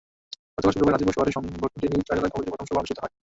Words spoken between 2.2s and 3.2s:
কমিটির প্রথম সভা অনুষ্ঠিত হয়।